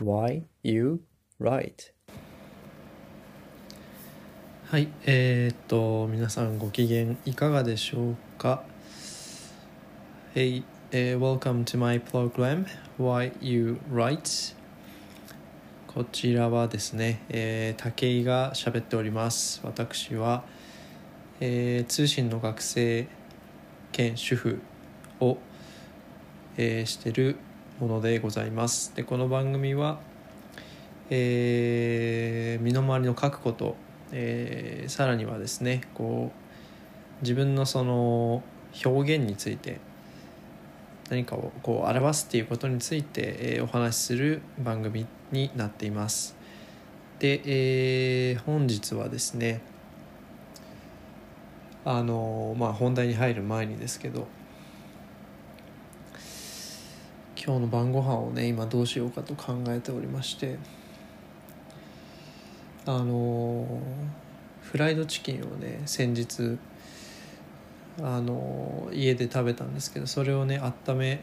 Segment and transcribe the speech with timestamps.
[0.00, 1.02] Why You
[1.38, 1.92] Write?
[4.70, 8.64] はい、えー、っと皆さんご機嫌いかがでしょうか
[10.34, 12.64] ？Hey, uh, welcome to my program
[12.98, 14.56] Why You Write.
[15.86, 19.60] こちらはですね、えー、武井が喋っております。
[19.64, 20.44] 私は、
[21.40, 23.06] えー、通信の学生
[23.92, 24.62] 兼主婦
[25.20, 25.36] を、
[26.56, 27.36] えー、してる
[27.80, 28.94] ものでございます。
[28.94, 29.98] でこの番組は、
[31.10, 33.74] えー、身の回りの書くこと
[34.12, 38.42] えー、さらにはですねこう自分のその
[38.84, 39.78] 表現について
[41.10, 46.36] 何かをこう表すっていうことについて、えー、お話しする番組になっています。
[47.18, 49.60] で、えー、本日はですね
[51.84, 54.26] あのまあ本題に入る前にですけど
[57.42, 60.58] 今日の晩ご飯をね今どうしようかと考えておりまして
[62.84, 63.80] あの
[64.60, 66.58] フライドチキンをね先日
[68.02, 71.22] あの家で食べたんですけどそれをね温め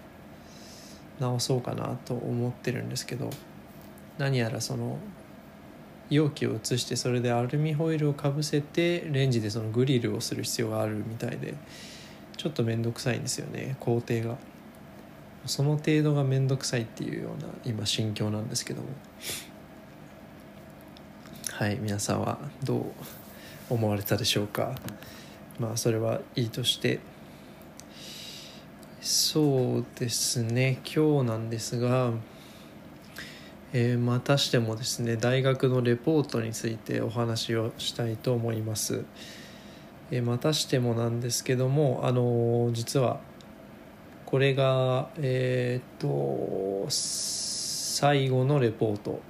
[1.20, 3.30] 直そうかなと思ってるんですけど
[4.18, 4.98] 何やらその
[6.10, 11.54] 容器を移してそれでアルミホイルをかぶせてレンジでそのグリルをする必要があるみたいで
[12.38, 14.38] ちょっと面倒くさいんですよね工程が。
[15.48, 18.88] その程度が面倒くさいっていうような今心境なんですけども。
[21.52, 22.84] はい皆さんはどう
[23.70, 24.76] 思われたでしょうか。
[25.60, 27.00] まあそれはいいとして。
[29.02, 30.80] そうですね。
[30.84, 32.12] 今日なんですが、
[33.74, 39.04] えー、またしてもですね大学のレポートについてお話をしたいと思います、
[40.10, 43.20] えー、またしてもなんですけどもあのー、実は
[44.28, 49.22] これがえっと最後のレポート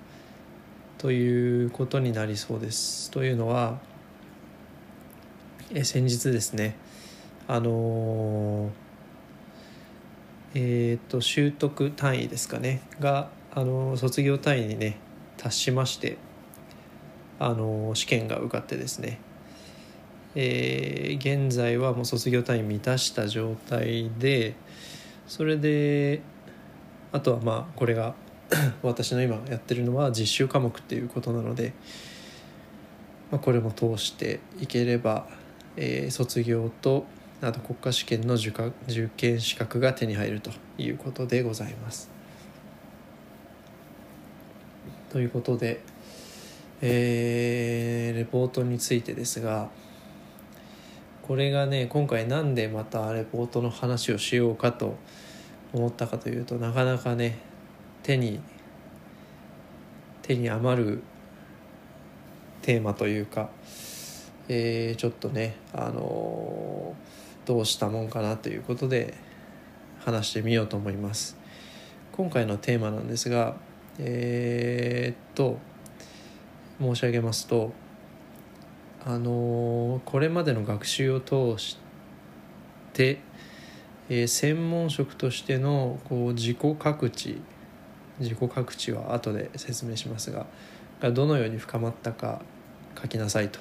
[0.97, 3.11] ということになりそうです。
[3.11, 3.77] というのは
[5.71, 6.75] え先日ですね
[7.47, 8.71] あの
[10.55, 14.97] えっ、と習得単位ですかねが、あの卒業単位にね
[15.37, 16.17] 達しまして
[17.37, 19.19] あの試験が受かってですね、
[20.39, 24.53] えー、現在はもう卒業単位満たした状態で
[25.25, 26.21] それで
[27.11, 28.13] あとはまあこれが
[28.83, 31.73] 私の今やってるのは実習科目っていうことなので、
[33.31, 35.27] まあ、これも通していければ、
[35.75, 37.07] えー、卒業と
[37.41, 42.11] あと国家試験の受か受験資格が手に入るということでございます。
[45.09, 45.81] ということで、
[46.81, 49.71] えー、レポートについてですが
[51.27, 54.95] これがね今回なんでまたレポートの話をしようかと
[55.73, 57.37] 思ったかというとなかなかね
[58.01, 58.39] 手に
[60.21, 61.03] 手に余る
[62.61, 63.49] テーマというか、
[64.47, 69.13] えー、ちょっとね、あのー、どうしたもんかなということで
[69.99, 71.37] 話してみようと思います。
[72.11, 73.55] 今回のテーマなんですが
[73.99, 75.59] えー、っと
[76.79, 77.73] 申し上げますと
[79.05, 81.77] あの、これまでの学習を通し
[82.93, 83.19] て、
[84.09, 87.41] えー、専門職としてのこう自己覚知
[88.19, 90.45] 自己覚知は後で説明しますが
[91.01, 92.41] がどのように深まったか
[92.99, 93.59] 書きなさいと。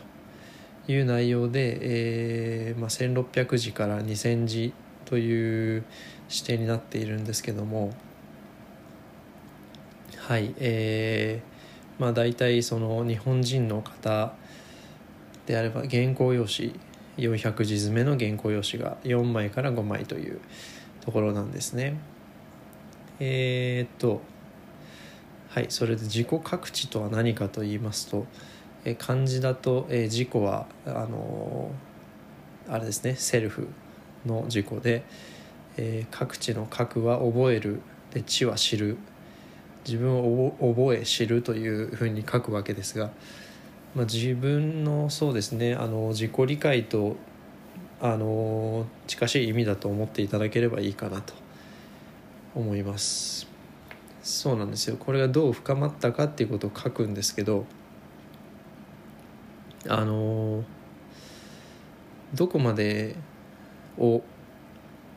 [0.89, 1.79] いう内容で、
[2.69, 4.73] えーまあ、1600字から2000字
[5.05, 5.85] という
[6.31, 7.93] 指定になっているんですけども
[10.17, 14.33] はいえー、まあ大体その日本人の方
[15.47, 16.79] であれば原稿用紙
[17.17, 20.41] 400字詰めの原稿用紙が4枚から5枚という
[21.01, 21.99] ところなんですね。
[23.19, 24.21] えー、っと
[25.49, 28.27] はいそれで自己覚知とは何かと言いますと、
[28.85, 31.71] え漢字だと、え自己はあの
[32.69, 33.69] あれですねセルフ
[34.27, 35.03] の自己で、
[35.79, 37.81] えー、各地の覚は覚える
[38.13, 38.99] で知は知る
[39.87, 43.11] 自分を覚え知るというふうに書くわけですが、
[43.97, 47.17] まあ、自分のそうですねあの自己理解と
[47.99, 51.33] あの近しい意味だと思っていただければいいかなと
[52.55, 53.49] 思います。
[54.23, 57.65] そうなんですよこれがどう深まったかっていうことを書くんですけど
[59.89, 60.65] あの
[62.35, 63.17] どこまで
[63.97, 64.23] を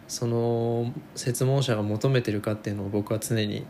[0.07, 3.65] その説問者が求めてるかっていうのを僕は常に、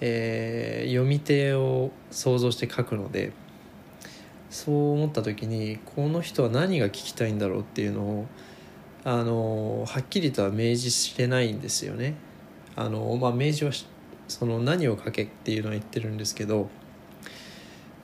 [0.00, 3.32] えー、読み手を想像して書くので
[4.50, 8.26] そう思った時にこの人は何が聞きたいんだろうっていうのを
[9.04, 12.14] あのはっきりとは明示してないんですよね。
[12.76, 13.72] あのまあ、明示は
[14.28, 16.68] その何を書けっていうのは言ってるんですけど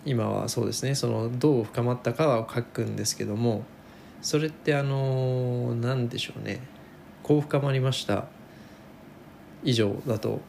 [0.04, 0.94] 今はそうですね。
[0.94, 3.64] そのどう深まったかは書くんですけども
[4.20, 6.60] それってあの何でしょうね。
[7.22, 8.26] こう深まりました。
[9.62, 10.40] 以上だと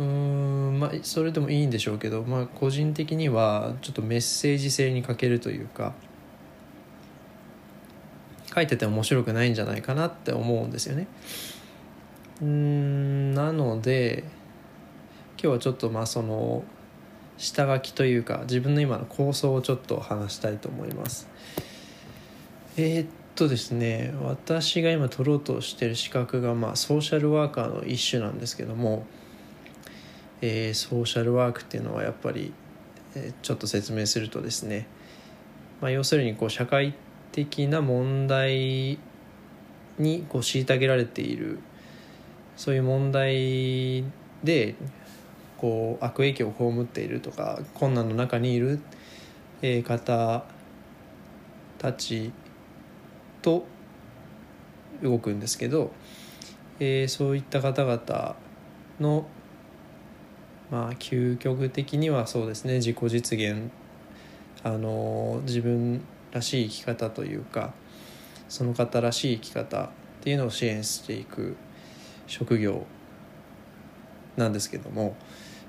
[0.00, 5.92] うんまあそれでもいいんでしょうけどまあ個人的にはちょっとメッセージ性に欠けるというか
[8.54, 11.06] 書いてて面白くないんじゃないかなって思うんですよね。
[12.40, 14.24] うんなので
[15.32, 16.64] 今日はちょっとまあその
[17.36, 21.28] 下書きというか自分の今の構想をちょっと話したいと思います
[22.78, 29.04] えー、っとですね私が今取ろうとしてる資格がまあソーシャルワーカーの一種なんですけども、
[30.40, 32.52] えー、ソーシャルワークっていうのはやっぱり、
[33.14, 34.86] えー、ちょっと説明するとですね、
[35.80, 36.94] まあ、要するにこう社会
[37.32, 38.98] 的な問題
[39.98, 41.58] にこう虐げられている
[42.56, 44.04] そういう問題
[44.42, 44.74] で
[45.58, 48.80] こう悪影響を被っているとか困難の中にいる
[49.84, 50.44] 方
[51.78, 52.32] たち
[53.42, 53.66] と
[55.02, 55.92] 動くんですけど、
[56.78, 58.36] えー、そういった方々
[59.00, 59.26] の
[60.70, 63.70] まあ究極的にはそうですね自己実現。
[64.62, 66.02] あの自分
[66.32, 67.72] らしい生き方というか
[68.48, 69.88] その方らしい生き方っ
[70.20, 71.56] ていうのを支援していく
[72.26, 72.84] 職業
[74.36, 75.16] なんですけども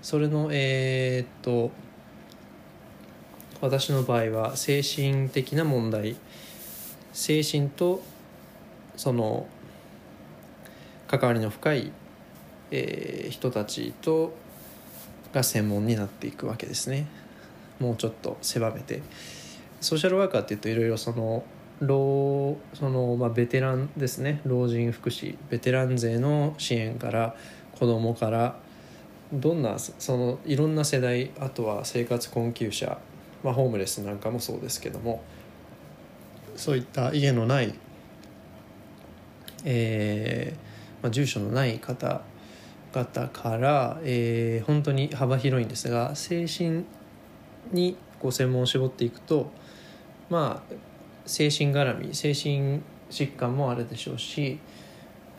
[0.01, 1.71] それのえー、っと
[3.61, 6.17] 私の場合は精神的な問題
[7.13, 8.01] 精神と
[8.97, 9.47] その
[11.07, 11.91] 関わりの深い、
[12.71, 14.33] えー、人たちと
[15.33, 17.07] が専門になっていくわけですね。
[17.79, 19.01] もうちょっと狭めて。
[19.79, 21.43] ソーシャルワーカーっていうといろいろその
[21.79, 24.41] 老その、まあ、ベテランですね。
[24.45, 27.35] 老人福祉ベテラン勢の支援から
[27.77, 28.59] 子どもから
[29.33, 32.97] どんなそのいろんな世代あとは生活困窮者、
[33.43, 35.23] まあ、ホームレスなんかもそうですけども
[36.55, 37.73] そういった家のない、
[39.63, 46.85] えーまあ、住所のない方々から、えー、本当に幅広いんですが精神
[47.71, 49.51] にこ専門を絞っていくと
[50.29, 50.73] まあ
[51.25, 54.59] 精神絡み精神疾患もあるでしょうし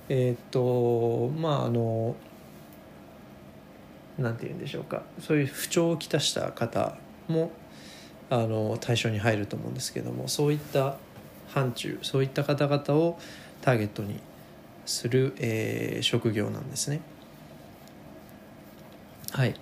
[0.09, 2.17] えっ、とまああの
[4.19, 6.97] なんて言うんでしょうかそういう不調をきたした方
[7.29, 7.51] も
[8.29, 10.97] あの対象に入ると思うんですけどもそういった
[11.49, 13.19] 範疇そういった方々を
[13.61, 14.21] ターゲットに
[14.85, 17.01] する、えー、職業なんですね。
[19.33, 19.55] はい。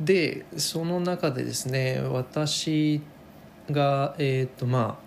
[0.00, 3.00] でその中でですね私
[3.70, 5.06] がえっ、ー、とまあ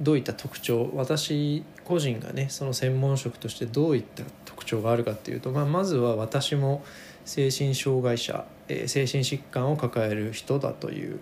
[0.00, 6.82] どういった特徴私個人がねその専門職としてどういった特徴があるかっていうと、まあ、まずは私も
[7.24, 11.20] 精神障害者、えー、精神疾患を抱える人だという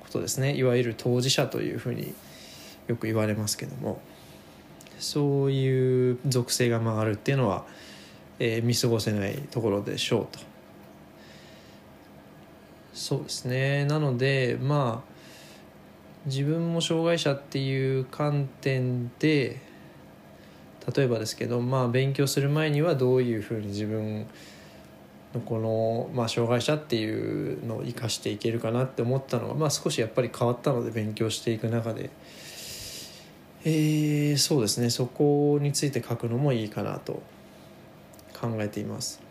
[0.00, 0.54] ことですね。
[0.54, 2.14] いわゆる当事者というふうに
[2.86, 4.00] よく言われますけども。
[4.98, 7.64] そういう属性がまああるっていうのは、
[8.38, 10.55] えー、見過ごせないところでしょうと。
[12.96, 13.84] そうですね。
[13.84, 15.16] なのでまあ
[16.24, 19.60] 自分も障害者っていう観点で
[20.96, 24.26] 例えばですけど、まあ、勉強する前にはどういうふうに自分
[25.34, 32.10] のこの、まあ、障害者っていうのを生かしていけるかなって思ったのが、まあ、少しやっぱり変わったので勉強していく中で、
[33.64, 34.90] えー、そうですね。
[34.90, 37.22] そこについて書くのもいいかなと
[38.40, 39.25] 考えています。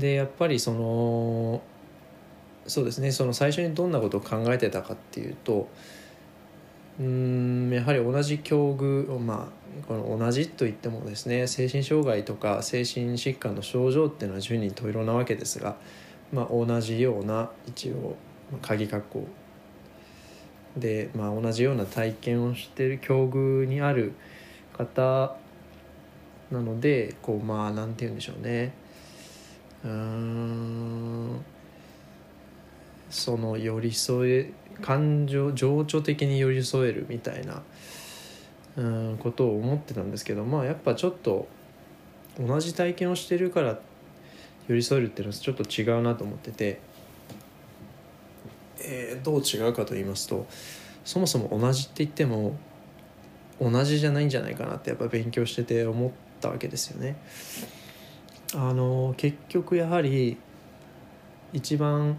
[0.00, 1.62] でやっぱりその
[2.66, 5.68] そうですねその最初にどんなことを考えてたかっていうと
[6.98, 15.76] うんやはり同じ境遇まあこの同じといってもですね精神障害とか精神疾患の症状っていうのは十人十色なわけですが、
[16.32, 18.16] まあ、同じような一応
[18.62, 19.26] 鍵括弧。
[20.76, 24.12] で、まあ、同じような体験をしてる境遇にある
[24.76, 25.36] 方
[26.50, 28.72] なのでこうまあなんて言うんでしょうね。
[33.10, 37.62] その寄り添え感情情緒的に寄り添えるみたいな
[38.76, 41.48] うんことを思ってたんですけどまあやっぱちょっと
[42.38, 43.78] 同じ体験をしてるから
[44.68, 46.80] 寄り添えるっていうのはちょっと違うなと思ってて、
[48.78, 50.46] えー、どう違うかと言いますと
[51.04, 52.56] そもそも同じって言っても
[53.60, 56.10] 同じじゃないんじゃないかなってやっぱ勉強してて思っ
[56.40, 57.16] たわけですよね。
[58.54, 60.36] あの結局やはり
[61.52, 62.16] 一番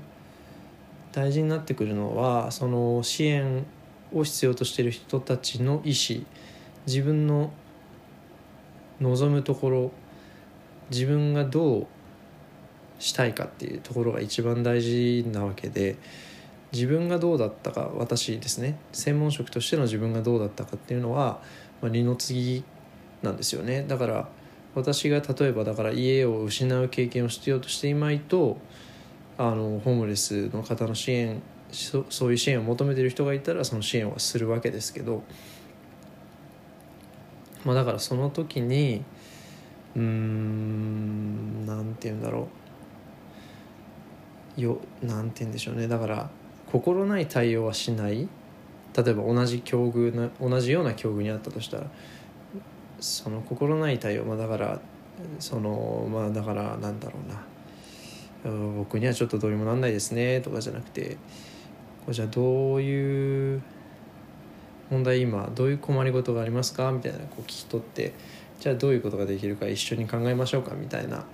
[1.11, 3.65] 大事になってくるのはその支援
[4.13, 6.25] を必要としている人たちの意思
[6.85, 7.51] 自分の
[9.01, 9.91] 望むところ
[10.89, 11.87] 自分がどう
[12.99, 15.97] したいかっていうところが一番大事なわけで
[16.71, 21.41] 自分がどうだったか私ですね専門職としての自分がどうだったかっていうのは、
[21.81, 22.63] まあ、二の次
[23.21, 23.85] なんですよね。
[23.87, 24.29] だから
[24.75, 28.57] 私が例えばだから家を失う経験をしてようとしていまいと
[29.37, 35.23] あのホームレスの方の支援そそういう支援を求めてる人がいたらその支援はするわけですけど、
[37.65, 39.03] まあ、だからその時に
[39.95, 42.47] うんなんて言うんだろ
[44.57, 44.61] う。
[44.61, 45.87] よなんて言うんでしょうね。
[45.87, 46.29] だから
[46.71, 48.27] 心ない対応はしない。
[48.95, 51.87] 例えば同じ境遇な同じような境遇にあったとしたら
[53.01, 54.79] その心ない対応まあだから
[55.39, 57.43] そのまあだからなんだろうな
[58.77, 61.17] 僕にはちょっとどうにもなんないですねとかじゃなくて
[62.09, 63.61] じゃあどういう
[64.89, 68.13] 問題今どういう困りごとがありますかみたいなこう聞き取って
[68.59, 71.25] じゃあどういうことができるか一緒に考えましょうかみたいな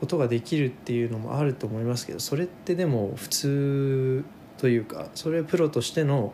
[0.00, 4.24] ことができるっていうのもあると思いますけどそれってでも普通
[4.58, 6.32] というかそれはプロとしての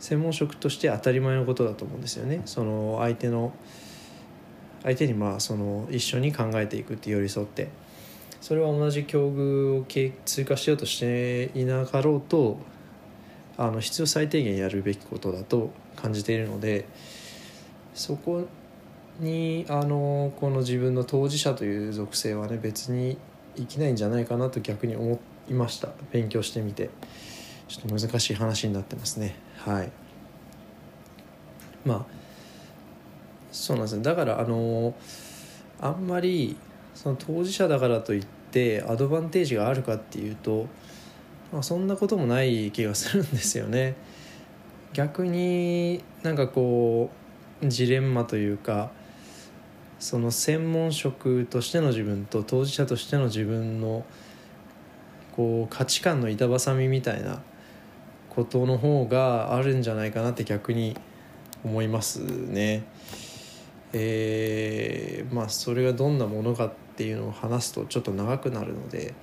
[0.00, 2.42] 専門職として当たり前のことだと思うんですよね。
[2.44, 3.52] その相手の
[4.82, 7.68] 相手にまあその一緒に考えていくって寄り添って
[8.40, 12.58] それは同じ境遇を通過しようとしていなかろうと
[13.56, 16.86] あの必要最低限やるべきことだと感じているので
[17.94, 18.46] そこ
[19.18, 23.18] にあのこの自分の当事者という属性はね別に
[23.56, 25.18] 生きないんじゃないかなと逆に思
[25.50, 25.88] いました。
[26.12, 26.90] 勉強してみて。
[27.68, 29.36] ちょっと難しい話になってますね。
[29.58, 29.92] はい。
[31.84, 32.06] まあ
[33.50, 34.94] そうなんですねだからあの
[35.80, 36.56] あんまり
[36.94, 40.66] その当事者だからといってアドバンテージがあるかっていうと、
[41.52, 43.96] まあ、そんなこともない気がするんですよね
[44.92, 47.10] 逆になんかこ
[47.62, 48.90] うジレンマというか
[49.98, 54.04] その専門職としての自分と当事者としての自分の
[55.34, 57.40] こう価値観の板挟みみたいな
[58.30, 60.96] ことの方があるんじゃないかなって逆に
[61.64, 62.84] 思いますね。
[63.92, 69.14] えー、まあそれがどんなものかっていうのを話すとちょっと長くなるので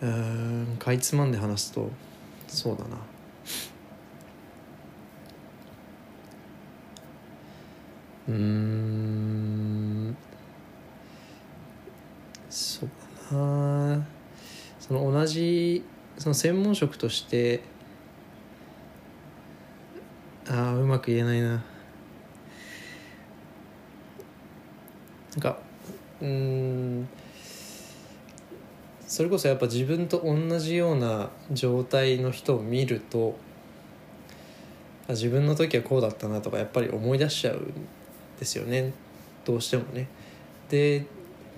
[0.00, 1.90] うんかいつまんで話すと
[2.48, 2.96] そうだな。
[8.26, 10.16] うん
[12.48, 12.88] そう
[13.30, 14.06] だな。
[14.78, 15.84] その同じ
[16.18, 17.62] その専門職として
[20.48, 21.62] ああうまく言えないな。
[25.34, 25.58] なんか
[26.20, 27.08] うん
[29.06, 33.36] それこそやっぱ自分と同じような状態の人を見ると
[35.08, 37.72] 自分の時はこうだったなとかやっぱり思い出しちゃうん
[38.38, 38.92] ですよね
[39.44, 40.08] どうしてもね。
[40.70, 41.06] で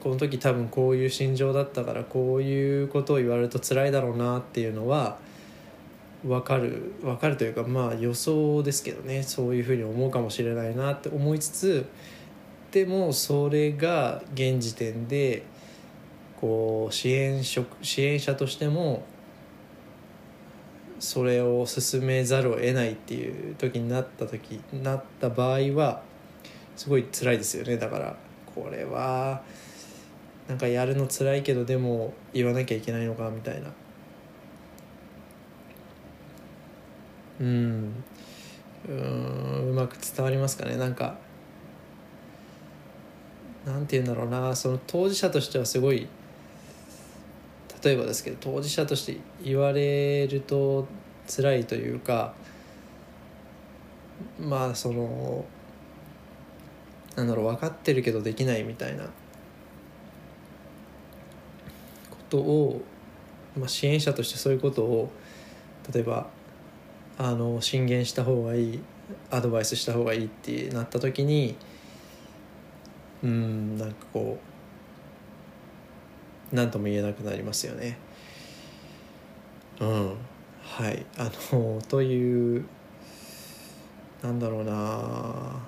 [0.01, 5.19] この時多分こういう心情だったからこういうことを言われると辛いだろうなっていうのは
[6.25, 11.87] 分かる分かるというかまあ予想ですけどねそういうふうに思うかもしれないなって思いつつ
[12.71, 15.45] でもそれが現時点で
[16.41, 19.05] こう支援職支援者としても
[20.99, 26.03] それを進めざるを得ないっていう時になった時なった場合は
[26.77, 27.77] すごい辛いですよね。
[27.77, 28.17] だから
[28.55, 29.43] これは
[30.49, 33.71] なんかやるの辛いけどでも言わなきゃいけないのかみたいな。
[37.41, 37.93] うん。
[38.89, 40.77] うんうまく伝わりますかね。
[40.77, 41.17] なんか
[43.67, 46.07] なんて言うんだろうなその当事者としてはすごい
[47.83, 50.87] 例えばですけど当事者として言われると
[51.29, 52.35] 辛いというか
[54.41, 55.45] まあその
[57.17, 59.11] なんだろう分かってるけどできないみたいなこ
[62.31, 62.83] とを、
[63.59, 65.11] まあ、支援者としてそういうことを
[65.93, 66.29] 例えば
[67.19, 68.81] あの進言した方がいい
[69.31, 71.57] アドバイスした方がいいってなった時に
[73.27, 74.39] うんなんかこ
[76.53, 77.99] う何とも言えなくなりますよね。
[79.81, 80.17] うん
[80.63, 81.05] はい。
[81.19, 82.65] あのという
[84.23, 85.61] なんだろうな。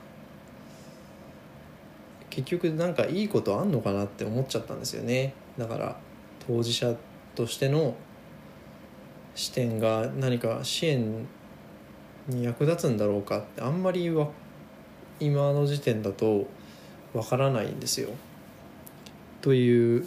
[2.30, 5.34] 結局なんかいいことあんのかなって思っちゃったんですよね。
[5.58, 5.98] だから
[6.46, 6.94] 当事者
[7.34, 7.96] としての
[9.34, 11.26] 視点が何か支援
[12.28, 14.08] に役立つんだろうかってあんまり
[15.18, 16.46] 今の時点だと
[17.18, 18.10] わからないんですよ。
[19.40, 20.06] という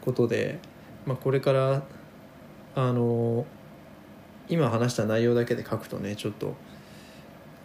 [0.00, 0.58] ことで、
[1.06, 1.82] まあ、これから
[2.74, 3.44] あの
[4.48, 6.54] 今話した内容だけで書くとねちょっと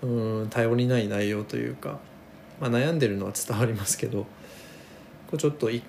[0.01, 1.99] うん頼りない内容というか、
[2.59, 4.27] まあ、悩んでるのは伝わりますけどこ
[5.33, 5.81] うちょっとい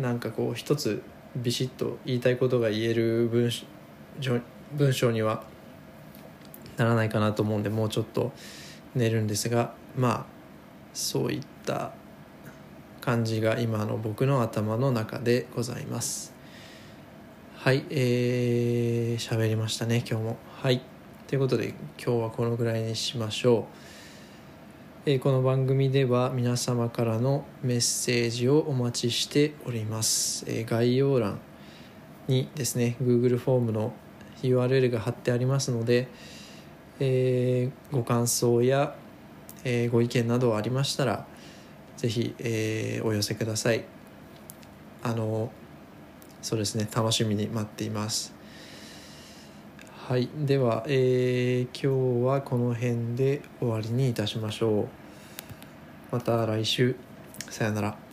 [0.00, 1.02] なんかこう一つ
[1.36, 3.66] ビシッと言いたいことが言える文章
[4.74, 5.44] 文章には
[6.76, 8.32] ならないかなと思うんでもうちょっと
[8.94, 10.26] 寝るんですがまあ
[10.94, 11.92] そういったった
[13.00, 16.34] 感じが今の僕の頭の中でございます。
[17.54, 20.36] はいえー、喋りましたね今日も。
[20.60, 20.82] はい。
[21.28, 23.66] ということで今日はこのぐらいにしましょ
[25.06, 31.38] う、えー、この番組では皆様からのメッセージをお待ちしております、えー、概要欄
[32.28, 33.94] にですね Google フォームの
[34.42, 36.08] URL が貼ってありますので、
[37.00, 38.94] えー、ご感想や、
[39.64, 41.26] えー、ご意見などありましたら
[41.96, 43.84] ぜひ、えー、お寄せください。
[45.02, 45.50] あの
[46.42, 48.34] そうですね楽しみに待っています。
[50.08, 54.88] はいでは、えー、今日はこの辺で終わりにいたしましょう。
[56.10, 56.96] また来週。
[57.48, 58.11] さよなら。